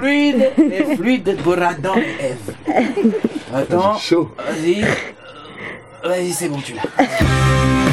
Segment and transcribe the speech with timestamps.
[0.00, 3.14] fluide, les fluides de Boradon et Eve.
[3.54, 4.30] Attends, Chaud.
[4.36, 4.84] vas-y.
[6.02, 7.89] Vas-y, c'est bon, tu l'as.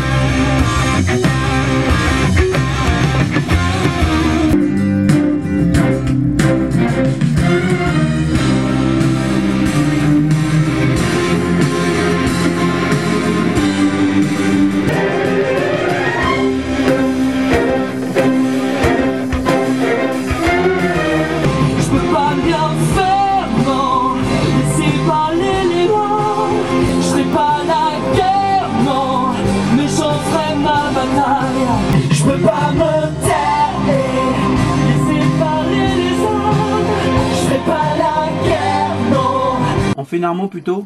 [40.08, 40.86] Fait une armo plutôt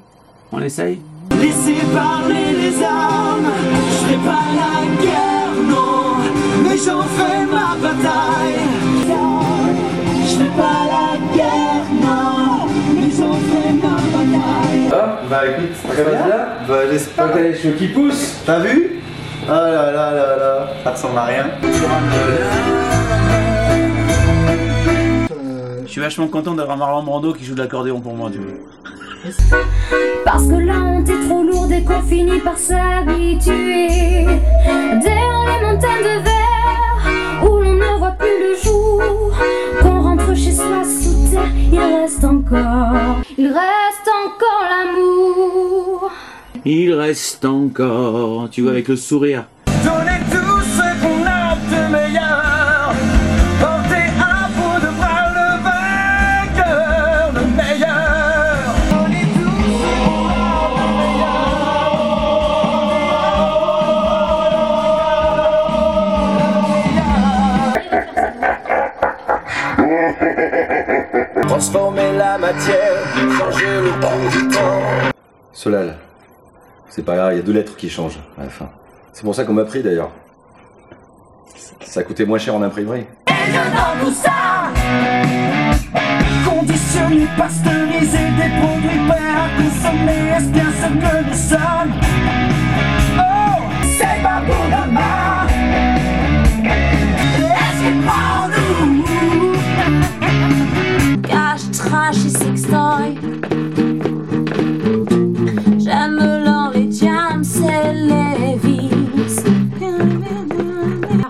[0.52, 1.00] On essaye
[1.39, 3.52] Laissez parler les armes
[4.09, 6.17] Je pas la guerre, non
[6.63, 8.61] Mais j'en ferai ma bataille
[10.25, 16.17] Je pas la guerre, non Mais j'en ferai ma bataille Ah, bah écoute, très bien.
[16.67, 18.38] Bah j'espère que t'as les cheveux qui poussent.
[18.45, 19.02] T'as vu?
[19.47, 21.45] Ah là là là là, ça ressemble à rien.
[25.85, 28.53] Je suis vachement content d'avoir Marlon Brando qui joue de l'accordéon pour moi, tu vois.
[30.25, 34.25] Parce que la honte est trop lourde et qu'on finit par s'habituer.
[35.03, 39.31] Derrière les montagnes de verre, où l'on ne voit plus le jour.
[39.81, 46.11] Qu'on rentre chez soi sous terre, il reste encore, il reste encore l'amour.
[46.66, 49.45] Il reste encore, tu vois, avec le sourire.
[49.83, 50.11] Donnez
[71.47, 73.03] Transformer la matière,
[73.38, 74.81] changer le cours du temps
[75.53, 75.97] Solal.
[76.89, 78.69] C'est pas grave, il y a deux lettres qui changent à la fin.
[79.13, 80.11] C'est pour ça qu'on m'a pris d'ailleurs.
[81.84, 83.06] Ça coûtait moins cher en imprimerie.
[83.28, 84.31] dans tout ça
[86.45, 92.71] Conditionné, pasteurisé, des produits prêts à consommer Est-ce bien ce que nous sommes?
[101.91, 103.18] Cache, trash et sextoy.
[105.79, 108.90] J'aime l'or, les diams, c'est les vis.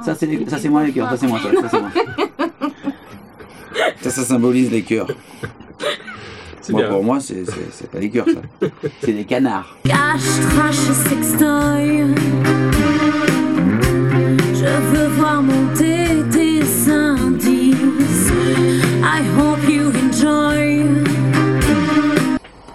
[0.05, 1.89] Ça, c'est les- ça, c'est moi les cœurs, ça, c'est moi, ça, ça, c'est moi.
[4.01, 5.07] Ça, ça symbolise les cœurs.
[6.61, 6.91] C'est Moi, bien.
[6.91, 8.67] pour moi, c'est c'est- c'est pas les cœurs, ça.
[9.01, 9.75] C'est des canards.
[9.83, 12.05] Cache, trash et sextoy.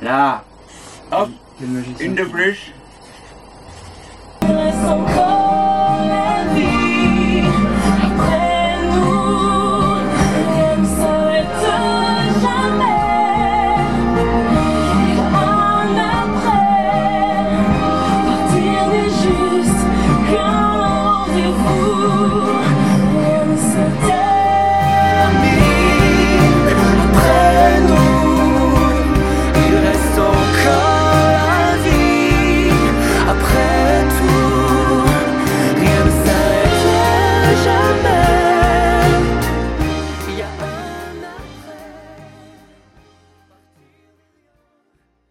[0.06, 0.44] Yeah.
[1.10, 2.70] Up in the bridge.